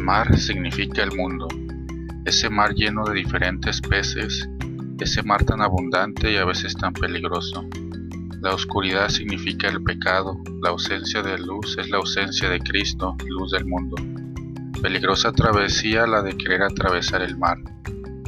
[0.00, 1.48] mar significa el mundo,
[2.24, 4.48] ese mar lleno de diferentes peces,
[5.00, 7.64] ese mar tan abundante y a veces tan peligroso.
[8.40, 13.52] La oscuridad significa el pecado, la ausencia de luz es la ausencia de Cristo, luz
[13.52, 13.96] del mundo.
[14.80, 17.58] Peligrosa travesía la de querer atravesar el mar.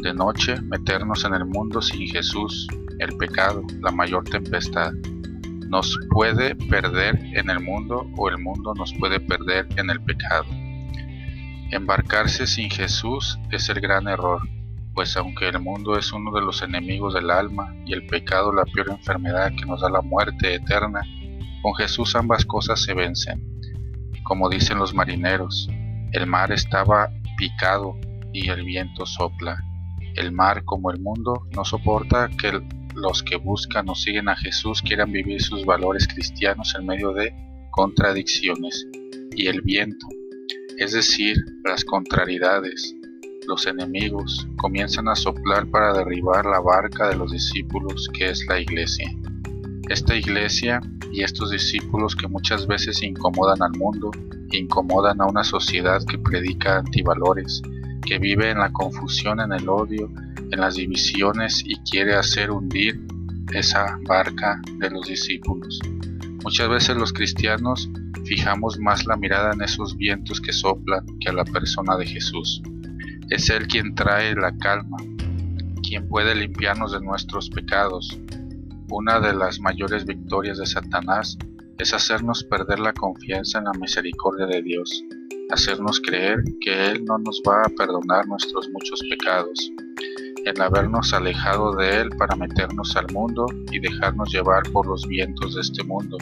[0.02, 2.68] De noche meternos en el mundo sin Jesús,
[2.98, 4.92] el pecado, la mayor tempestad.
[5.68, 10.46] Nos puede perder en el mundo o el mundo nos puede perder en el pecado.
[11.74, 14.40] Embarcarse sin Jesús es el gran error,
[14.94, 18.64] pues aunque el mundo es uno de los enemigos del alma y el pecado la
[18.64, 21.02] peor enfermedad que nos da la muerte eterna,
[21.62, 23.42] con Jesús ambas cosas se vencen.
[24.22, 25.68] Como dicen los marineros,
[26.12, 27.98] el mar estaba picado
[28.32, 29.60] y el viento sopla.
[30.14, 32.52] El mar, como el mundo, no soporta que
[32.94, 37.34] los que buscan o siguen a Jesús quieran vivir sus valores cristianos en medio de
[37.72, 38.86] contradicciones.
[39.34, 40.06] Y el viento,
[40.78, 42.94] es decir, las contrariedades,
[43.46, 48.58] los enemigos, comienzan a soplar para derribar la barca de los discípulos que es la
[48.60, 49.10] iglesia.
[49.88, 50.80] Esta iglesia
[51.12, 54.10] y estos discípulos que muchas veces incomodan al mundo,
[54.50, 57.62] incomodan a una sociedad que predica antivalores,
[58.04, 60.10] que vive en la confusión, en el odio,
[60.50, 63.00] en las divisiones y quiere hacer hundir
[63.52, 65.78] esa barca de los discípulos.
[66.42, 67.88] Muchas veces los cristianos
[68.24, 72.62] fijamos más la mirada en esos vientos que soplan que a la persona de Jesús.
[73.30, 74.96] Es Él quien trae la calma,
[75.82, 78.18] quien puede limpiarnos de nuestros pecados.
[78.90, 81.36] Una de las mayores victorias de Satanás
[81.78, 85.02] es hacernos perder la confianza en la misericordia de Dios,
[85.50, 89.70] hacernos creer que Él no nos va a perdonar nuestros muchos pecados,
[90.44, 95.54] en habernos alejado de Él para meternos al mundo y dejarnos llevar por los vientos
[95.54, 96.16] de este mundo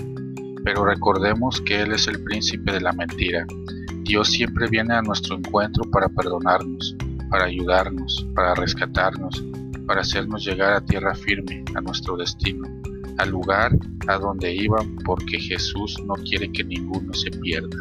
[0.65, 3.47] pero recordemos que Él es el príncipe de la mentira.
[4.05, 6.97] Dios siempre viene a nuestro encuentro para perdonarnos,
[7.31, 9.43] para ayudarnos, para rescatarnos,
[9.87, 12.69] para hacernos llegar a tierra firme, a nuestro destino,
[13.19, 13.73] al lugar
[14.09, 17.77] a donde iban porque Jesús no quiere que ninguno se pierda.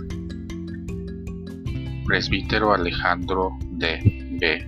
[2.06, 4.00] Presbítero Alejandro de
[4.40, 4.68] B.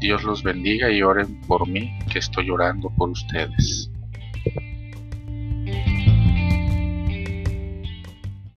[0.00, 3.90] Dios los bendiga y oren por mí que estoy orando por ustedes.